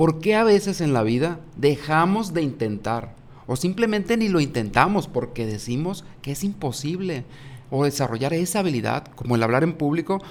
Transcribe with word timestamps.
¿Por 0.00 0.18
qué 0.18 0.34
a 0.34 0.44
veces 0.44 0.80
en 0.80 0.94
la 0.94 1.02
vida 1.02 1.40
dejamos 1.58 2.32
de 2.32 2.40
intentar? 2.40 3.14
O 3.46 3.54
simplemente 3.54 4.16
ni 4.16 4.30
lo 4.30 4.40
intentamos 4.40 5.08
porque 5.08 5.44
decimos 5.44 6.06
que 6.22 6.32
es 6.32 6.42
imposible. 6.42 7.26
O 7.70 7.84
desarrollar 7.84 8.32
esa 8.32 8.60
habilidad, 8.60 9.08
como 9.08 9.34
el 9.34 9.42
hablar 9.42 9.62
en 9.62 9.74
público, 9.74 10.22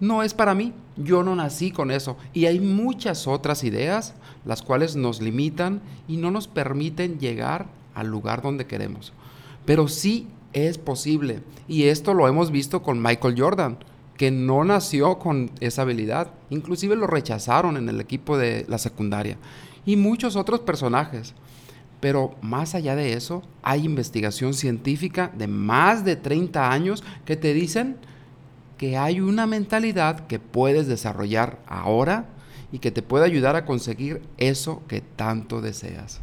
no 0.00 0.22
es 0.22 0.34
para 0.34 0.54
mí. 0.54 0.74
Yo 0.98 1.22
no 1.22 1.34
nací 1.34 1.70
con 1.70 1.90
eso. 1.90 2.18
Y 2.34 2.44
hay 2.44 2.60
muchas 2.60 3.26
otras 3.26 3.64
ideas 3.64 4.12
las 4.44 4.60
cuales 4.60 4.96
nos 4.96 5.22
limitan 5.22 5.80
y 6.06 6.18
no 6.18 6.30
nos 6.30 6.46
permiten 6.46 7.18
llegar 7.18 7.68
al 7.94 8.08
lugar 8.08 8.42
donde 8.42 8.66
queremos. 8.66 9.14
Pero 9.64 9.88
sí 9.88 10.26
es 10.52 10.76
posible. 10.76 11.40
Y 11.68 11.84
esto 11.84 12.12
lo 12.12 12.28
hemos 12.28 12.50
visto 12.50 12.82
con 12.82 13.00
Michael 13.00 13.40
Jordan, 13.40 13.78
que 14.16 14.30
no 14.30 14.64
nació 14.64 15.18
con 15.18 15.50
esa 15.60 15.82
habilidad. 15.82 16.32
Inclusive 16.50 16.96
lo 16.96 17.06
rechazaron 17.06 17.76
en 17.76 17.88
el 17.88 18.00
equipo 18.00 18.38
de 18.38 18.64
la 18.68 18.78
secundaria. 18.78 19.36
Y 19.84 19.96
muchos 19.96 20.36
otros 20.36 20.60
personajes. 20.60 21.34
Pero 22.00 22.34
más 22.42 22.74
allá 22.74 22.94
de 22.94 23.14
eso, 23.14 23.42
hay 23.62 23.84
investigación 23.84 24.54
científica 24.54 25.32
de 25.36 25.46
más 25.48 26.04
de 26.04 26.16
30 26.16 26.70
años 26.70 27.02
que 27.24 27.36
te 27.36 27.54
dicen 27.54 27.96
que 28.76 28.96
hay 28.98 29.20
una 29.20 29.46
mentalidad 29.46 30.26
que 30.26 30.38
puedes 30.38 30.86
desarrollar 30.86 31.58
ahora 31.66 32.26
y 32.72 32.78
que 32.78 32.90
te 32.90 33.02
puede 33.02 33.24
ayudar 33.24 33.56
a 33.56 33.64
conseguir 33.64 34.22
eso 34.36 34.82
que 34.88 35.00
tanto 35.00 35.60
deseas. 35.62 36.20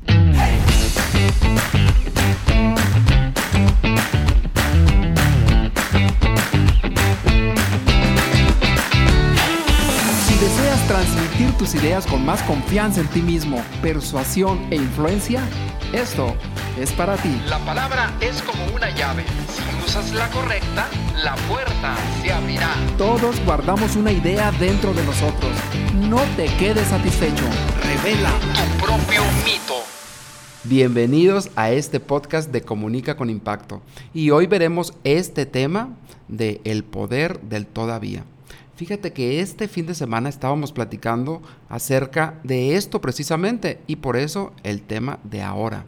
Si 10.27 10.35
deseas 10.35 10.87
transmitir 10.87 11.51
tus 11.57 11.75
ideas 11.75 12.05
con 12.05 12.25
más 12.25 12.41
confianza 12.43 13.01
en 13.01 13.07
ti 13.07 13.21
mismo, 13.21 13.63
persuasión 13.81 14.67
e 14.71 14.75
influencia, 14.75 15.41
esto 15.93 16.35
es 16.79 16.91
para 16.91 17.15
ti. 17.17 17.41
La 17.47 17.59
palabra 17.59 18.11
es 18.19 18.41
como 18.41 18.65
una 18.73 18.89
llave. 18.89 19.23
Si 19.47 19.85
usas 19.85 20.11
la 20.11 20.27
correcta, 20.29 20.87
la 21.23 21.35
puerta 21.47 21.95
se 22.21 22.33
abrirá. 22.33 22.73
Todos 22.97 23.39
guardamos 23.45 23.95
una 23.95 24.11
idea 24.11 24.51
dentro 24.53 24.93
de 24.93 25.03
nosotros. 25.03 25.51
No 25.93 26.19
te 26.35 26.45
quedes 26.57 26.87
satisfecho. 26.87 27.43
Revela 27.83 28.31
Tu 28.55 28.85
propio 28.85 29.21
mito. 29.45 29.92
Bienvenidos 30.65 31.51
a 31.57 31.71
este 31.71 31.99
podcast 31.99 32.49
de 32.49 32.61
Comunica 32.61 33.17
con 33.17 33.29
Impacto. 33.29 33.81
Y 34.13 34.29
hoy 34.29 34.47
veremos 34.47 34.93
este 35.03 35.45
tema 35.45 35.89
de 36.29 36.61
el 36.63 36.85
poder 36.85 37.41
del 37.41 37.67
todavía. 37.67 38.23
Fíjate 38.77 39.11
que 39.11 39.41
este 39.41 39.67
fin 39.67 39.87
de 39.87 39.93
semana 39.93 40.29
estábamos 40.29 40.71
platicando 40.71 41.41
acerca 41.67 42.39
de 42.45 42.77
esto 42.77 43.01
precisamente 43.01 43.81
y 43.87 43.97
por 43.97 44.15
eso 44.15 44.53
el 44.63 44.81
tema 44.81 45.19
de 45.25 45.41
ahora. 45.41 45.85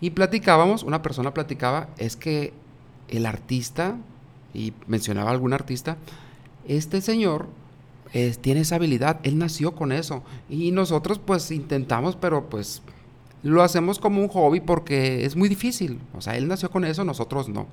Y 0.00 0.10
platicábamos, 0.10 0.84
una 0.84 1.02
persona 1.02 1.34
platicaba, 1.34 1.90
es 1.98 2.16
que 2.16 2.54
el 3.08 3.26
artista, 3.26 3.98
y 4.54 4.72
mencionaba 4.86 5.32
algún 5.32 5.52
artista, 5.52 5.98
este 6.66 7.02
señor 7.02 7.46
tiene 8.40 8.60
esa 8.60 8.76
habilidad, 8.76 9.20
él 9.22 9.36
nació 9.36 9.74
con 9.74 9.92
eso. 9.92 10.22
Y 10.48 10.70
nosotros 10.70 11.18
pues 11.18 11.50
intentamos, 11.50 12.16
pero 12.16 12.48
pues 12.48 12.80
lo 13.42 13.62
hacemos 13.62 13.98
como 13.98 14.20
un 14.20 14.28
hobby 14.28 14.60
porque 14.60 15.24
es 15.24 15.34
muy 15.34 15.48
difícil. 15.48 15.98
O 16.14 16.20
sea, 16.20 16.36
él 16.36 16.46
nació 16.46 16.70
con 16.70 16.84
eso, 16.84 17.04
nosotros 17.04 17.48
no. 17.48 17.66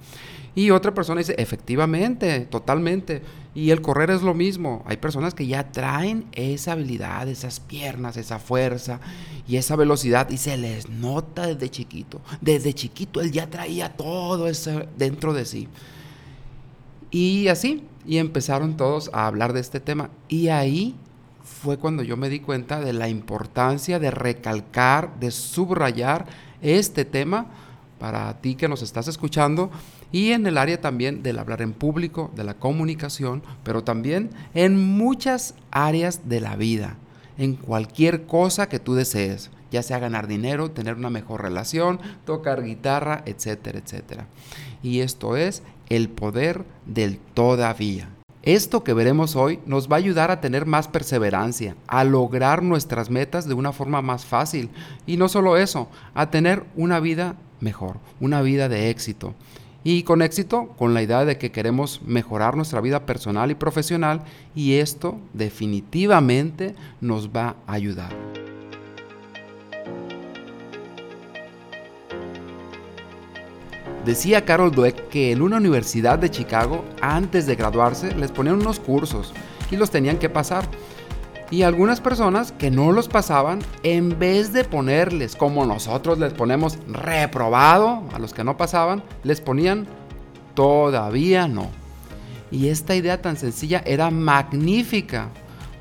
Y 0.56 0.72
otra 0.72 0.94
persona 0.94 1.20
dice, 1.20 1.36
efectivamente, 1.38 2.42
totalmente. 2.42 3.22
Y 3.54 3.70
el 3.70 3.82
correr 3.82 4.10
es 4.10 4.24
lo 4.24 4.34
mismo. 4.34 4.84
Hay 4.88 4.98
personas 4.98 5.34
que 5.34 5.46
ya 5.46 5.72
traen 5.72 6.26
esa 6.32 6.72
habilidad, 6.72 7.28
esas 7.28 7.60
piernas, 7.60 8.18
esa 8.18 8.40
fuerza 8.40 9.00
y 9.48 9.58
esa 9.58 9.76
velocidad 9.76 10.30
y 10.30 10.38
se 10.38 10.58
les 10.58 10.90
nota 10.90 11.46
desde 11.46 11.70
chiquito. 11.70 12.20
Desde 12.42 12.74
chiquito 12.74 13.22
él 13.22 13.32
ya 13.32 13.50
traía 13.50 13.96
todo 13.96 14.48
eso 14.48 14.84
dentro 14.98 15.34
de 15.34 15.46
sí. 15.46 15.68
Y 17.12 17.48
así, 17.48 17.84
y 18.06 18.18
empezaron 18.18 18.78
todos 18.78 19.10
a 19.14 19.28
hablar 19.28 19.54
de 19.54 19.60
este 19.60 19.80
tema. 19.80 20.10
Y 20.28 20.48
ahí 20.48 20.96
fue 21.62 21.78
cuando 21.78 22.04
yo 22.04 22.16
me 22.16 22.30
di 22.30 22.40
cuenta 22.40 22.80
de 22.80 22.94
la 22.94 23.10
importancia 23.10 24.00
de 24.00 24.12
recalcar, 24.12 25.20
de 25.20 25.32
subrayar 25.32 26.26
este 26.62 27.06
tema 27.06 27.48
para 28.00 28.40
ti 28.40 28.56
que 28.56 28.70
nos 28.70 28.82
estás 28.82 29.08
escuchando 29.08 29.70
y 30.12 30.32
en 30.32 30.48
el 30.48 30.58
área 30.58 30.82
también 30.82 31.22
del 31.22 31.38
hablar 31.38 31.62
en 31.62 31.74
público, 31.74 32.32
de 32.36 32.44
la 32.44 32.54
comunicación, 32.54 33.44
pero 33.64 33.84
también 33.84 34.30
en 34.54 34.78
muchas 34.98 35.54
áreas 35.72 36.28
de 36.30 36.42
la 36.42 36.56
vida, 36.56 36.96
en 37.38 37.56
cualquier 37.56 38.26
cosa 38.26 38.70
que 38.70 38.80
tú 38.80 38.96
desees, 38.96 39.52
ya 39.72 39.84
sea 39.84 40.00
ganar 40.00 40.28
dinero, 40.28 40.72
tener 40.72 40.96
una 40.96 41.10
mejor 41.10 41.42
relación, 41.42 42.00
tocar 42.26 42.64
guitarra, 42.64 43.22
etcétera, 43.26 43.80
etcétera. 43.80 44.28
Y 44.82 45.02
esto 45.02 45.36
es 45.36 45.62
el 45.90 46.10
poder 46.10 46.64
del 46.86 47.20
todavía. 47.20 48.10
Esto 48.44 48.86
que 48.86 48.94
veremos 48.94 49.36
hoy 49.36 49.60
nos 49.66 49.90
va 49.90 49.96
a 49.96 50.00
ayudar 50.00 50.32
a 50.32 50.40
tener 50.40 50.66
más 50.66 50.88
perseverancia, 50.88 51.76
a 51.88 52.06
lograr 52.06 52.64
nuestras 52.64 53.10
metas 53.10 53.48
de 53.48 53.54
una 53.54 53.74
forma 53.74 54.02
más 54.02 54.26
fácil 54.26 54.70
y 55.06 55.18
no 55.18 55.28
solo 55.28 55.58
eso, 55.58 55.90
a 56.14 56.32
tener 56.32 56.64
una 56.78 57.02
vida 57.02 57.36
mejor, 57.60 57.98
una 58.22 58.42
vida 58.42 58.70
de 58.70 58.90
éxito. 58.90 59.36
Y 59.84 60.04
con 60.04 60.22
éxito, 60.22 60.70
con 60.78 60.94
la 60.94 61.02
idea 61.02 61.26
de 61.26 61.38
que 61.38 61.52
queremos 61.52 62.02
mejorar 62.06 62.56
nuestra 62.56 62.80
vida 62.80 63.06
personal 63.06 63.52
y 63.52 63.56
profesional 63.56 64.22
y 64.56 64.76
esto 64.76 65.18
definitivamente 65.34 66.76
nos 67.02 67.30
va 67.30 67.58
a 67.68 67.74
ayudar. 67.74 68.39
Decía 74.06 74.46
Carol 74.46 74.72
Dweck 74.72 75.10
que 75.10 75.32
en 75.32 75.42
una 75.42 75.58
universidad 75.58 76.20
de 76.20 76.32
Chicago, 76.32 76.86
antes 77.02 77.46
de 77.46 77.56
graduarse, 77.56 78.16
les 78.16 78.32
ponían 78.32 78.56
unos 78.56 78.80
cursos 78.80 79.34
y 79.72 79.76
los 79.76 79.92
tenían 79.92 80.18
que 80.18 80.30
pasar. 80.30 80.66
Y 81.52 81.64
algunas 81.64 82.00
personas 82.00 82.52
que 82.52 82.70
no 82.70 82.92
los 82.92 83.08
pasaban, 83.08 83.60
en 83.82 84.20
vez 84.20 84.54
de 84.54 84.64
ponerles 84.64 85.36
como 85.36 85.66
nosotros 85.66 86.20
les 86.20 86.34
ponemos 86.34 86.78
reprobado 86.88 88.04
a 88.14 88.20
los 88.20 88.34
que 88.34 88.44
no 88.44 88.56
pasaban, 88.56 89.04
les 89.24 89.42
ponían 89.42 89.88
todavía 90.54 91.48
no. 91.48 91.70
Y 92.52 92.68
esta 92.68 92.96
idea 92.96 93.22
tan 93.22 93.36
sencilla 93.36 93.82
era 93.86 94.12
magnífica, 94.12 95.30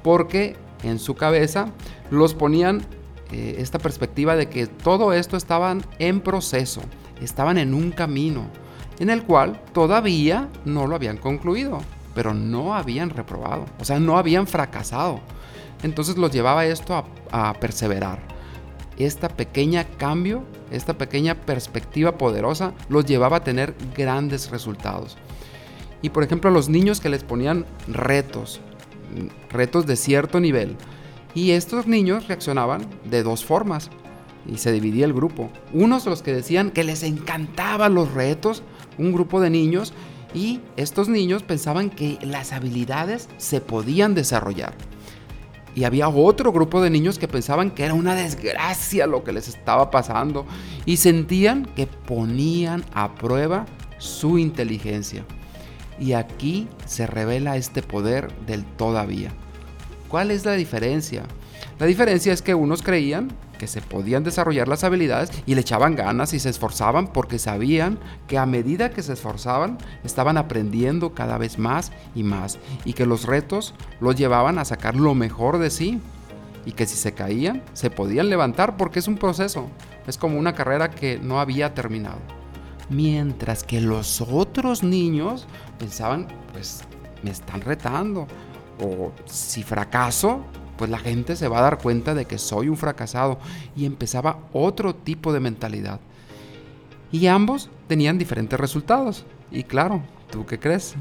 porque 0.02 0.56
en 0.82 0.98
su 0.98 1.14
cabeza 1.14 1.68
los 2.10 2.34
ponían 2.34 2.82
eh, 3.30 3.56
esta 3.58 3.78
perspectiva 3.78 4.36
de 4.36 4.48
que 4.48 4.66
todo 4.66 5.12
esto 5.12 5.36
estaban 5.36 5.84
en 5.98 6.20
proceso, 6.20 6.80
estaban 7.20 7.58
en 7.58 7.74
un 7.74 7.90
camino 7.90 8.48
en 8.98 9.10
el 9.10 9.22
cual 9.22 9.60
todavía 9.72 10.48
no 10.64 10.86
lo 10.86 10.94
habían 10.94 11.18
concluido, 11.18 11.78
pero 12.14 12.34
no 12.34 12.74
habían 12.74 13.10
reprobado, 13.10 13.66
o 13.78 13.84
sea, 13.84 14.00
no 14.00 14.18
habían 14.18 14.46
fracasado. 14.46 15.20
Entonces 15.82 16.16
los 16.16 16.32
llevaba 16.32 16.66
esto 16.66 17.04
a, 17.30 17.54
perseverar. 17.54 18.18
Esta 18.96 19.28
pequeña 19.28 19.84
cambio, 19.84 20.42
esta 20.72 20.98
pequeña 20.98 21.36
perspectiva 21.36 22.18
poderosa 22.18 22.72
los 22.88 23.06
llevaba 23.06 23.36
a 23.36 23.44
tener 23.44 23.76
grandes 23.96 24.50
resultados. 24.50 25.16
Y 26.02 26.10
por 26.10 26.24
ejemplo, 26.24 26.50
a 26.50 26.52
los 26.52 26.68
niños 26.68 27.00
que 27.00 27.08
les 27.08 27.22
ponían 27.22 27.64
retos, 27.86 28.60
retos 29.50 29.86
de 29.86 29.94
cierto 29.94 30.40
nivel, 30.40 30.76
y 31.34 31.52
estos 31.52 31.86
niños 31.86 32.26
reaccionaban 32.26 32.84
de 33.04 33.22
dos 33.22 33.44
formas 33.44 33.90
y 34.48 34.58
se 34.58 34.72
dividía 34.72 35.04
el 35.04 35.12
grupo. 35.12 35.50
Unos 35.72 36.06
los 36.06 36.22
que 36.22 36.32
decían 36.32 36.70
que 36.70 36.84
les 36.84 37.02
encantaban 37.02 37.94
los 37.94 38.12
retos, 38.12 38.62
un 38.96 39.12
grupo 39.12 39.40
de 39.40 39.50
niños, 39.50 39.92
y 40.34 40.60
estos 40.76 41.08
niños 41.08 41.42
pensaban 41.42 41.90
que 41.90 42.18
las 42.22 42.52
habilidades 42.52 43.28
se 43.38 43.60
podían 43.60 44.14
desarrollar. 44.14 44.74
Y 45.74 45.84
había 45.84 46.08
otro 46.08 46.52
grupo 46.52 46.82
de 46.82 46.90
niños 46.90 47.18
que 47.18 47.28
pensaban 47.28 47.70
que 47.70 47.84
era 47.84 47.94
una 47.94 48.14
desgracia 48.14 49.06
lo 49.06 49.22
que 49.22 49.32
les 49.32 49.48
estaba 49.48 49.90
pasando 49.90 50.44
y 50.86 50.96
sentían 50.96 51.66
que 51.66 51.86
ponían 51.86 52.84
a 52.92 53.14
prueba 53.14 53.66
su 53.98 54.38
inteligencia. 54.38 55.24
Y 56.00 56.12
aquí 56.12 56.68
se 56.86 57.06
revela 57.06 57.56
este 57.56 57.82
poder 57.82 58.32
del 58.46 58.64
todavía. 58.64 59.32
¿Cuál 60.08 60.30
es 60.30 60.44
la 60.44 60.52
diferencia? 60.52 61.24
La 61.78 61.86
diferencia 61.86 62.32
es 62.32 62.42
que 62.42 62.54
unos 62.54 62.82
creían 62.82 63.28
que 63.58 63.66
se 63.66 63.82
podían 63.82 64.24
desarrollar 64.24 64.68
las 64.68 64.84
habilidades 64.84 65.30
y 65.44 65.54
le 65.54 65.60
echaban 65.60 65.96
ganas 65.96 66.32
y 66.32 66.38
se 66.38 66.48
esforzaban 66.48 67.08
porque 67.08 67.38
sabían 67.38 67.98
que 68.26 68.38
a 68.38 68.46
medida 68.46 68.90
que 68.90 69.02
se 69.02 69.12
esforzaban 69.12 69.78
estaban 70.04 70.38
aprendiendo 70.38 71.12
cada 71.12 71.36
vez 71.36 71.58
más 71.58 71.92
y 72.14 72.22
más 72.22 72.58
y 72.84 72.94
que 72.94 73.04
los 73.04 73.24
retos 73.24 73.74
los 74.00 74.16
llevaban 74.16 74.58
a 74.58 74.64
sacar 74.64 74.96
lo 74.96 75.14
mejor 75.14 75.58
de 75.58 75.70
sí 75.70 76.00
y 76.64 76.72
que 76.72 76.86
si 76.86 76.96
se 76.96 77.12
caían 77.12 77.62
se 77.72 77.90
podían 77.90 78.30
levantar 78.30 78.76
porque 78.76 79.00
es 79.00 79.08
un 79.08 79.18
proceso, 79.18 79.68
es 80.06 80.16
como 80.16 80.38
una 80.38 80.54
carrera 80.54 80.90
que 80.90 81.18
no 81.18 81.40
había 81.40 81.74
terminado. 81.74 82.18
Mientras 82.90 83.64
que 83.64 83.82
los 83.82 84.22
otros 84.22 84.82
niños 84.82 85.46
pensaban, 85.78 86.28
pues 86.52 86.82
me 87.22 87.30
están 87.30 87.60
retando 87.60 88.26
o 88.80 89.12
si 89.26 89.62
fracaso, 89.62 90.44
pues 90.78 90.90
la 90.90 90.98
gente 90.98 91.36
se 91.36 91.48
va 91.48 91.58
a 91.58 91.62
dar 91.62 91.78
cuenta 91.78 92.14
de 92.14 92.24
que 92.24 92.38
soy 92.38 92.70
un 92.70 92.78
fracasado 92.78 93.38
y 93.76 93.84
empezaba 93.84 94.38
otro 94.54 94.94
tipo 94.94 95.34
de 95.34 95.40
mentalidad. 95.40 96.00
Y 97.12 97.26
ambos 97.26 97.68
tenían 97.86 98.16
diferentes 98.16 98.58
resultados. 98.58 99.26
Y 99.50 99.64
claro, 99.64 100.02
¿tú 100.30 100.46
qué 100.46 100.58
crees? 100.58 100.94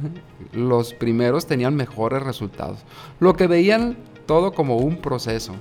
Los 0.52 0.94
primeros 0.94 1.46
tenían 1.46 1.76
mejores 1.76 2.24
resultados. 2.24 2.80
Lo 3.20 3.36
que 3.36 3.48
veían 3.48 3.98
todo 4.26 4.54
como 4.54 4.78
un 4.78 4.98
proceso. 4.98 5.54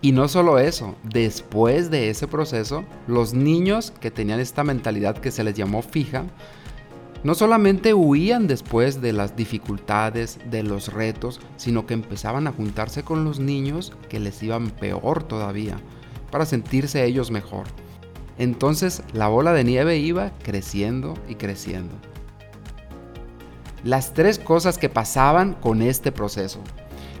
Y 0.00 0.12
no 0.12 0.28
solo 0.28 0.58
eso, 0.58 0.96
después 1.02 1.90
de 1.90 2.10
ese 2.10 2.28
proceso, 2.28 2.84
los 3.06 3.32
niños 3.32 3.90
que 3.90 4.10
tenían 4.10 4.38
esta 4.38 4.62
mentalidad 4.62 5.16
que 5.16 5.30
se 5.30 5.42
les 5.42 5.54
llamó 5.54 5.80
fija, 5.80 6.24
no 7.24 7.34
solamente 7.34 7.94
huían 7.94 8.46
después 8.46 9.00
de 9.00 9.14
las 9.14 9.34
dificultades, 9.34 10.38
de 10.50 10.62
los 10.62 10.92
retos, 10.92 11.40
sino 11.56 11.86
que 11.86 11.94
empezaban 11.94 12.46
a 12.46 12.52
juntarse 12.52 13.02
con 13.02 13.24
los 13.24 13.40
niños 13.40 13.92
que 14.10 14.20
les 14.20 14.42
iban 14.42 14.68
peor 14.68 15.22
todavía, 15.22 15.78
para 16.30 16.44
sentirse 16.44 17.04
ellos 17.04 17.30
mejor. 17.30 17.66
Entonces 18.36 19.02
la 19.14 19.28
bola 19.28 19.54
de 19.54 19.64
nieve 19.64 19.96
iba 19.96 20.32
creciendo 20.42 21.14
y 21.26 21.36
creciendo. 21.36 21.94
Las 23.84 24.12
tres 24.12 24.38
cosas 24.38 24.76
que 24.76 24.90
pasaban 24.90 25.54
con 25.54 25.80
este 25.80 26.12
proceso. 26.12 26.60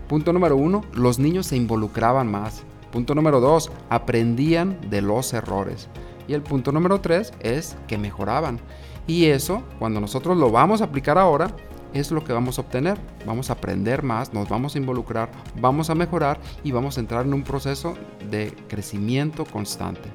Punto 0.06 0.34
número 0.34 0.56
uno, 0.56 0.82
los 0.92 1.18
niños 1.18 1.46
se 1.46 1.56
involucraban 1.56 2.30
más. 2.30 2.62
Punto 2.92 3.14
número 3.14 3.40
dos, 3.40 3.72
aprendían 3.88 4.78
de 4.90 5.00
los 5.00 5.32
errores. 5.32 5.88
Y 6.26 6.34
el 6.34 6.42
punto 6.42 6.72
número 6.72 7.00
tres 7.00 7.32
es 7.40 7.76
que 7.86 7.98
mejoraban. 7.98 8.60
Y 9.06 9.26
eso, 9.26 9.62
cuando 9.78 10.00
nosotros 10.00 10.36
lo 10.36 10.50
vamos 10.50 10.80
a 10.80 10.84
aplicar 10.84 11.18
ahora, 11.18 11.54
es 11.92 12.10
lo 12.10 12.24
que 12.24 12.32
vamos 12.32 12.58
a 12.58 12.62
obtener. 12.62 12.98
Vamos 13.26 13.50
a 13.50 13.54
aprender 13.54 14.02
más, 14.02 14.32
nos 14.34 14.48
vamos 14.48 14.74
a 14.74 14.78
involucrar, 14.78 15.30
vamos 15.60 15.90
a 15.90 15.94
mejorar 15.94 16.38
y 16.62 16.72
vamos 16.72 16.96
a 16.96 17.00
entrar 17.00 17.24
en 17.24 17.34
un 17.34 17.44
proceso 17.44 17.94
de 18.30 18.52
crecimiento 18.68 19.44
constante. 19.44 20.08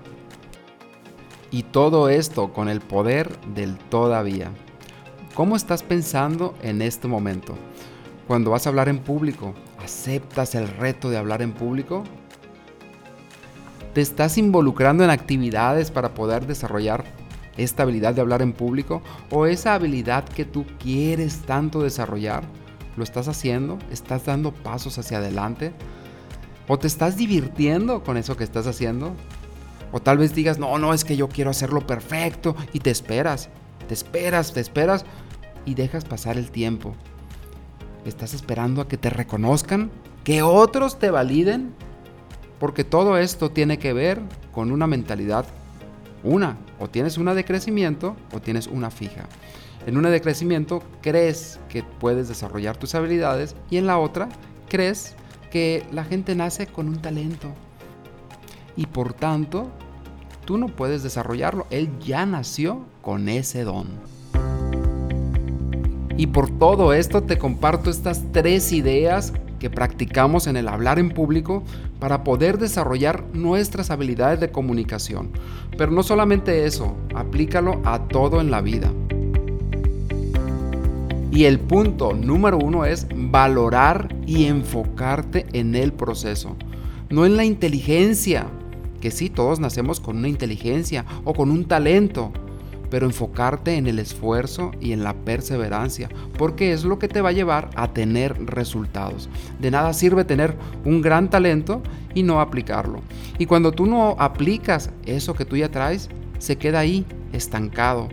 Y 1.51 1.63
todo 1.63 2.09
esto 2.09 2.53
con 2.53 2.69
el 2.69 2.81
poder 2.81 3.39
del 3.55 3.77
todavía. 3.77 4.51
¿Cómo 5.33 5.55
estás 5.55 5.83
pensando 5.83 6.53
en 6.61 6.81
este 6.81 7.07
momento? 7.07 7.55
Cuando 8.27 8.51
vas 8.51 8.67
a 8.67 8.69
hablar 8.69 8.89
en 8.89 8.99
público, 8.99 9.55
¿aceptas 9.79 10.53
el 10.53 10.67
reto 10.67 11.09
de 11.09 11.17
hablar 11.17 11.41
en 11.41 11.53
público? 11.53 12.03
¿Te 13.93 14.01
estás 14.01 14.37
involucrando 14.37 15.03
en 15.03 15.09
actividades 15.09 15.89
para 15.89 16.13
poder 16.13 16.45
desarrollar 16.45 17.05
esta 17.57 17.83
habilidad 17.83 18.13
de 18.13 18.21
hablar 18.21 18.43
en 18.43 18.53
público 18.53 19.01
o 19.31 19.47
esa 19.47 19.73
habilidad 19.73 20.25
que 20.25 20.45
tú 20.45 20.65
quieres 20.77 21.39
tanto 21.39 21.81
desarrollar? 21.81 22.43
¿Lo 22.97 23.03
estás 23.03 23.27
haciendo? 23.27 23.79
¿Estás 23.91 24.25
dando 24.25 24.53
pasos 24.53 24.99
hacia 24.99 25.17
adelante? 25.17 25.73
¿O 26.67 26.77
te 26.77 26.85
estás 26.85 27.17
divirtiendo 27.17 28.03
con 28.03 28.17
eso 28.17 28.37
que 28.37 28.43
estás 28.43 28.67
haciendo? 28.67 29.15
O 29.91 29.99
tal 29.99 30.19
vez 30.19 30.35
digas, 30.35 30.59
no, 30.59 30.77
no, 30.77 30.93
es 30.93 31.03
que 31.03 31.17
yo 31.17 31.27
quiero 31.27 31.49
hacerlo 31.49 31.87
perfecto 31.87 32.55
y 32.73 32.81
te 32.81 32.91
esperas, 32.91 33.49
te 33.87 33.95
esperas, 33.95 34.53
te 34.53 34.59
esperas 34.59 35.03
y 35.65 35.73
dejas 35.73 36.05
pasar 36.05 36.37
el 36.37 36.51
tiempo. 36.51 36.93
¿Estás 38.05 38.35
esperando 38.35 38.81
a 38.81 38.87
que 38.87 38.97
te 38.97 39.09
reconozcan? 39.09 39.89
¿Que 40.23 40.43
otros 40.43 40.99
te 40.99 41.09
validen? 41.09 41.73
Porque 42.59 42.83
todo 42.83 43.17
esto 43.17 43.51
tiene 43.51 43.79
que 43.79 43.93
ver 43.93 44.21
con 44.51 44.71
una 44.71 44.87
mentalidad 44.87 45.45
una, 46.23 46.57
o 46.79 46.89
tienes 46.89 47.17
una 47.17 47.33
de 47.33 47.45
crecimiento 47.45 48.15
o 48.33 48.41
tienes 48.41 48.67
una 48.67 48.91
fija. 48.91 49.25
En 49.85 49.97
una 49.97 50.09
de 50.09 50.21
crecimiento 50.21 50.83
crees 51.01 51.59
que 51.69 51.83
puedes 51.83 52.27
desarrollar 52.27 52.77
tus 52.77 52.95
habilidades 52.95 53.55
y 53.69 53.77
en 53.77 53.87
la 53.87 53.97
otra 53.97 54.29
crees 54.67 55.15
que 55.51 55.85
la 55.91 56.03
gente 56.03 56.35
nace 56.35 56.67
con 56.67 56.89
un 56.89 57.01
talento. 57.01 57.53
Y 58.75 58.85
por 58.85 59.13
tanto, 59.13 59.69
tú 60.45 60.57
no 60.57 60.67
puedes 60.67 61.03
desarrollarlo. 61.03 61.65
Él 61.69 61.89
ya 61.99 62.25
nació 62.25 62.85
con 63.01 63.29
ese 63.29 63.63
don. 63.63 63.87
Y 66.17 66.27
por 66.27 66.51
todo 66.51 66.93
esto 66.93 67.23
te 67.23 67.37
comparto 67.37 67.89
estas 67.89 68.23
tres 68.33 68.73
ideas 68.73 69.33
que 69.59 69.69
practicamos 69.69 70.47
en 70.47 70.57
el 70.57 70.67
hablar 70.67 70.97
en 70.99 71.09
público 71.09 71.63
para 71.99 72.23
poder 72.23 72.57
desarrollar 72.57 73.23
nuestras 73.33 73.91
habilidades 73.91 74.39
de 74.39 74.51
comunicación. 74.51 75.31
Pero 75.77 75.91
no 75.91 76.01
solamente 76.01 76.65
eso, 76.65 76.95
aplícalo 77.13 77.81
a 77.85 78.07
todo 78.07 78.41
en 78.41 78.49
la 78.49 78.61
vida. 78.61 78.91
Y 81.31 81.43
el 81.45 81.59
punto 81.59 82.13
número 82.13 82.57
uno 82.57 82.85
es 82.85 83.07
valorar 83.13 84.15
y 84.25 84.45
enfocarte 84.45 85.45
en 85.53 85.75
el 85.75 85.93
proceso, 85.93 86.55
no 87.09 87.25
en 87.25 87.37
la 87.37 87.45
inteligencia, 87.45 88.47
que 88.99 89.11
sí, 89.11 89.29
todos 89.29 89.59
nacemos 89.59 89.99
con 89.99 90.17
una 90.17 90.27
inteligencia 90.27 91.05
o 91.23 91.33
con 91.33 91.51
un 91.51 91.65
talento, 91.65 92.31
pero 92.89 93.05
enfocarte 93.05 93.75
en 93.75 93.87
el 93.87 93.99
esfuerzo 93.99 94.71
y 94.79 94.91
en 94.91 95.03
la 95.03 95.13
perseverancia, 95.13 96.09
porque 96.37 96.73
es 96.73 96.83
lo 96.83 96.99
que 96.99 97.07
te 97.07 97.21
va 97.21 97.29
a 97.29 97.33
llevar 97.33 97.69
a 97.75 97.93
tener 97.93 98.45
resultados. 98.45 99.29
De 99.59 99.71
nada 99.71 99.93
sirve 99.93 100.25
tener 100.25 100.55
un 100.85 101.01
gran 101.01 101.29
talento 101.29 101.81
y 102.13 102.23
no 102.23 102.41
aplicarlo. 102.41 103.01
Y 103.37 103.45
cuando 103.45 103.71
tú 103.71 103.85
no 103.85 104.15
aplicas 104.19 104.91
eso 105.05 105.33
que 105.33 105.45
tú 105.45 105.55
ya 105.55 105.69
traes, 105.69 106.09
se 106.39 106.57
queda 106.57 106.79
ahí, 106.79 107.05
estancado. 107.33 108.09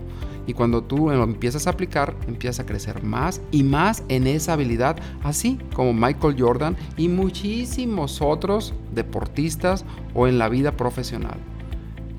Y 0.49 0.53
cuando 0.53 0.83
tú 0.83 1.09
lo 1.11 1.25
empiezas 1.25 1.67
a 1.67 1.71
aplicar, 1.71 2.15
empiezas 2.29 2.61
a 2.61 2.67
crecer 2.67 3.03
más 3.03 3.41
y 3.51 3.65
más 3.65 4.05
en 4.09 4.29
esa 4.29 4.53
habilidad, 4.53 4.97
así 5.25 5.59
como 5.75 5.93
Michael 5.93 6.37
Jordan 6.39 6.77
y 6.97 7.09
muchísimos 7.09 8.23
otros 8.23 8.73
deportistas 8.95 9.85
o 10.15 10.29
en 10.29 10.39
la 10.39 10.49
vida 10.49 10.77
profesional. 10.77 11.39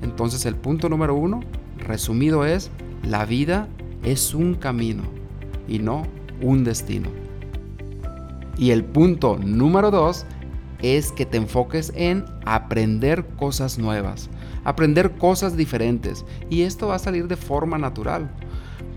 Entonces 0.02 0.44
el 0.44 0.56
punto 0.56 0.90
número 0.90 1.14
uno 1.14 1.40
resumido 1.78 2.44
es, 2.44 2.70
la 3.02 3.24
vida 3.24 3.68
es 4.02 4.34
un 4.34 4.54
camino 4.54 5.02
y 5.66 5.78
no 5.78 6.04
un 6.40 6.64
destino. 6.64 7.08
Y 8.56 8.70
el 8.70 8.84
punto 8.84 9.38
número 9.38 9.90
dos 9.90 10.26
es 10.82 11.12
que 11.12 11.26
te 11.26 11.36
enfoques 11.36 11.92
en 11.94 12.24
aprender 12.44 13.24
cosas 13.36 13.78
nuevas, 13.78 14.28
aprender 14.64 15.12
cosas 15.12 15.56
diferentes. 15.56 16.24
Y 16.50 16.62
esto 16.62 16.88
va 16.88 16.96
a 16.96 17.00
salir 17.00 17.28
de 17.28 17.36
forma 17.36 17.78
natural, 17.78 18.30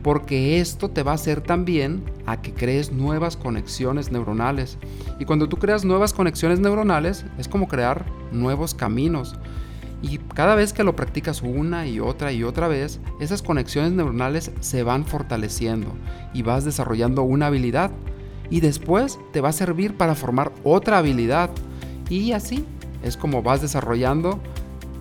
porque 0.04 0.60
esto 0.60 0.90
te 0.90 1.04
va 1.04 1.12
a 1.12 1.16
hacer 1.16 1.42
también 1.42 2.04
a 2.26 2.42
que 2.42 2.54
crees 2.54 2.92
nuevas 2.92 3.38
conexiones 3.38 4.12
neuronales. 4.12 4.78
Y 5.20 5.26
cuando 5.26 5.48
tú 5.48 5.58
creas 5.58 5.86
nuevas 5.86 6.14
conexiones 6.14 6.60
neuronales, 6.60 7.26
es 7.38 7.48
como 7.48 7.68
crear 7.68 8.06
nuevos 8.32 8.74
caminos. 8.74 9.36
Y 10.02 10.18
cada 10.18 10.56
vez 10.56 10.74
que 10.74 10.84
lo 10.84 10.96
practicas 10.96 11.42
una 11.42 11.88
y 11.88 12.00
otra 12.00 12.32
y 12.32 12.44
otra 12.44 12.68
vez, 12.68 13.00
esas 13.20 13.42
conexiones 13.42 13.92
neuronales 13.92 14.52
se 14.60 14.84
van 14.84 15.06
fortaleciendo 15.06 15.94
y 16.34 16.42
vas 16.42 16.66
desarrollando 16.66 17.24
una 17.24 17.48
habilidad. 17.48 17.92
Y 18.50 18.62
después 18.62 19.20
te 19.32 19.42
va 19.42 19.50
a 19.50 19.54
servir 19.54 19.96
para 19.96 20.16
formar 20.16 20.52
otra 20.64 20.98
habilidad. 20.98 21.52
Y 22.10 22.32
así 22.32 22.66
es 23.04 23.16
como 23.16 23.44
vas 23.44 23.62
desarrollando 23.62 24.40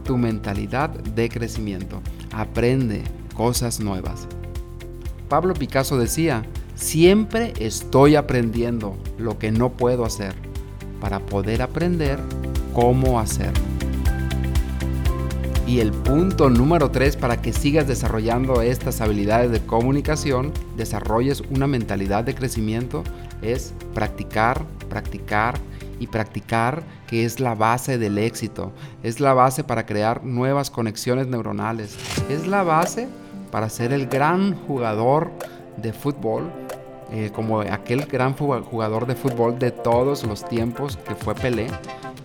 tu 0.04 0.18
mentalidad 0.18 0.90
de 0.90 1.28
crecimiento. 1.28 2.00
Aprende 2.32 3.02
cosas 3.34 3.80
nuevas. 3.80 4.28
Pablo 5.28 5.54
Picasso 5.54 5.96
decía, 5.98 6.44
siempre 6.74 7.54
estoy 7.58 8.16
aprendiendo 8.16 8.96
lo 9.18 9.38
que 9.38 9.50
no 9.50 9.70
puedo 9.70 10.04
hacer 10.04 10.34
para 11.00 11.20
poder 11.20 11.62
aprender 11.62 12.18
cómo 12.74 13.18
hacer. 13.18 13.52
Y 15.70 15.78
el 15.78 15.92
punto 15.92 16.50
número 16.50 16.90
3 16.90 17.16
para 17.16 17.40
que 17.40 17.52
sigas 17.52 17.86
desarrollando 17.86 18.60
estas 18.60 19.00
habilidades 19.00 19.52
de 19.52 19.64
comunicación, 19.64 20.52
desarrolles 20.76 21.44
una 21.48 21.68
mentalidad 21.68 22.24
de 22.24 22.34
crecimiento, 22.34 23.04
es 23.40 23.72
practicar, 23.94 24.64
practicar 24.88 25.60
y 26.00 26.08
practicar, 26.08 26.82
que 27.06 27.24
es 27.24 27.38
la 27.38 27.54
base 27.54 27.98
del 27.98 28.18
éxito. 28.18 28.72
Es 29.04 29.20
la 29.20 29.32
base 29.32 29.62
para 29.62 29.86
crear 29.86 30.24
nuevas 30.24 30.70
conexiones 30.70 31.28
neuronales. 31.28 31.96
Es 32.28 32.48
la 32.48 32.64
base 32.64 33.06
para 33.52 33.68
ser 33.68 33.92
el 33.92 34.08
gran 34.08 34.56
jugador 34.66 35.30
de 35.76 35.92
fútbol, 35.92 36.50
eh, 37.12 37.30
como 37.32 37.60
aquel 37.60 38.06
gran 38.06 38.34
jugador 38.34 39.06
de 39.06 39.14
fútbol 39.14 39.56
de 39.60 39.70
todos 39.70 40.24
los 40.24 40.44
tiempos 40.48 40.96
que 40.96 41.14
fue 41.14 41.36
Pelé 41.36 41.68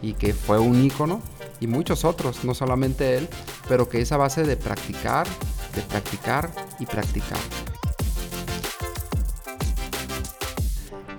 y 0.02 0.14
que 0.14 0.34
fue 0.34 0.58
un 0.58 0.84
ícono 0.84 1.22
y 1.66 1.68
muchos 1.68 2.06
otros, 2.06 2.46
no 2.46 2.54
solamente 2.54 3.18
él, 3.18 3.28
pero 3.68 3.90
que 3.90 4.00
esa 4.00 4.18
base 4.18 4.44
de 4.44 4.56
practicar, 4.56 5.28
de 5.76 5.82
practicar 5.82 6.50
y 6.80 6.86
practicar. 6.86 7.40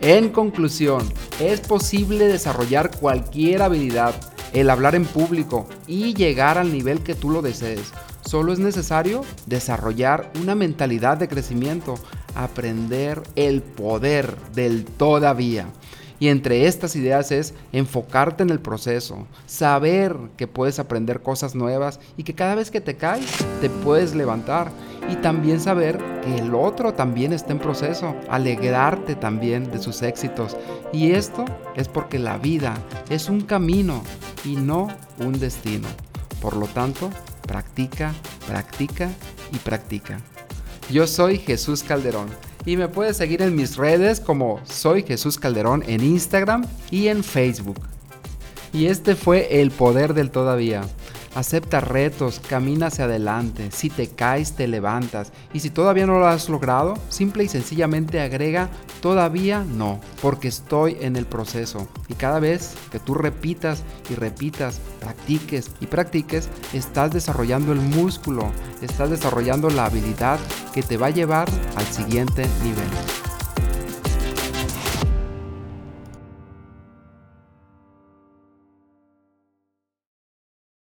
En 0.00 0.30
conclusión, 0.30 1.12
es 1.40 1.60
posible 1.60 2.28
desarrollar 2.28 2.96
cualquier 2.96 3.62
habilidad, 3.62 4.14
el 4.52 4.70
hablar 4.70 4.94
en 4.94 5.04
público 5.04 5.66
y 5.86 6.14
llegar 6.14 6.58
al 6.58 6.72
nivel 6.72 7.02
que 7.02 7.14
tú 7.14 7.30
lo 7.30 7.42
desees. 7.42 7.92
Solo 8.20 8.52
es 8.52 8.58
necesario 8.58 9.22
desarrollar 9.46 10.30
una 10.40 10.54
mentalidad 10.54 11.16
de 11.16 11.28
crecimiento, 11.28 11.94
aprender 12.34 13.22
el 13.34 13.62
poder 13.62 14.36
del 14.54 14.84
todavía. 14.84 15.66
Y 16.18 16.28
entre 16.28 16.66
estas 16.66 16.96
ideas 16.96 17.30
es 17.30 17.52
enfocarte 17.73 18.42
en 18.42 18.50
el 18.50 18.61
proceso, 18.61 19.26
saber 19.46 20.16
que 20.37 20.46
puedes 20.46 20.78
aprender 20.78 21.20
cosas 21.20 21.54
nuevas 21.54 22.00
y 22.16 22.23
que 22.23 22.35
cada 22.35 22.54
vez 22.54 22.70
que 22.70 22.80
te 22.80 22.96
caes 22.96 23.26
te 23.61 23.68
puedes 23.68 24.14
levantar. 24.14 24.70
Y 25.11 25.16
también 25.16 25.61
saber 25.61 25.99
que 26.23 26.38
el 26.38 26.54
otro 26.54 26.94
también 26.94 27.32
está 27.32 27.52
en 27.52 27.58
proceso, 27.58 28.16
alegrarte 28.28 29.14
también 29.14 29.70
de 29.70 29.78
sus 29.78 30.02
éxitos. 30.02 30.56
Y 30.92 31.12
esto 31.12 31.44
es 31.76 31.87
porque 31.87 32.18
la 32.18 32.38
vida 32.38 32.75
es 33.08 33.28
un 33.28 33.42
camino 33.42 34.02
y 34.44 34.56
no 34.56 34.88
un 35.18 35.38
destino. 35.38 35.87
Por 36.40 36.56
lo 36.56 36.66
tanto, 36.66 37.11
practica, 37.42 38.12
practica 38.49 39.11
y 39.52 39.58
practica. 39.58 40.20
Yo 40.90 41.06
soy 41.06 41.38
Jesús 41.38 41.82
Calderón 41.82 42.28
y 42.66 42.76
me 42.76 42.88
puedes 42.88 43.16
seguir 43.16 43.40
en 43.40 43.54
mis 43.54 43.76
redes 43.76 44.20
como 44.20 44.61
soy 44.64 45.04
Jesús 45.04 45.38
Calderón 45.38 45.85
en 45.87 46.02
Instagram 46.02 46.66
y 46.90 47.06
en 47.06 47.23
Facebook. 47.25 47.80
Y 48.73 48.87
este 48.87 49.14
fue 49.14 49.62
el 49.62 49.70
poder 49.70 50.12
del 50.12 50.30
todavía. 50.30 50.82
Acepta 51.36 51.80
retos, 51.80 52.40
camina 52.40 52.86
hacia 52.86 53.04
adelante. 53.04 53.68
Si 53.70 53.90
te 53.90 54.08
caes, 54.08 54.56
te 54.56 54.66
levantas. 54.66 55.32
Y 55.52 55.60
si 55.60 55.68
todavía 55.68 56.06
no 56.06 56.18
lo 56.18 56.26
has 56.26 56.48
logrado, 56.48 56.94
simple 57.10 57.44
y 57.44 57.48
sencillamente 57.48 58.22
agrega 58.22 58.70
todavía 59.02 59.62
no, 59.62 60.00
porque 60.22 60.48
estoy 60.48 60.96
en 60.98 61.14
el 61.14 61.26
proceso. 61.26 61.88
Y 62.08 62.14
cada 62.14 62.40
vez 62.40 62.74
que 62.90 63.00
tú 63.00 63.12
repitas 63.12 63.82
y 64.08 64.14
repitas, 64.14 64.80
practiques 64.98 65.72
y 65.78 65.86
practiques, 65.88 66.48
estás 66.72 67.12
desarrollando 67.12 67.72
el 67.72 67.80
músculo, 67.80 68.50
estás 68.80 69.10
desarrollando 69.10 69.68
la 69.68 69.84
habilidad 69.84 70.40
que 70.72 70.82
te 70.82 70.96
va 70.96 71.08
a 71.08 71.10
llevar 71.10 71.50
al 71.76 71.84
siguiente 71.84 72.46
nivel. 72.64 73.25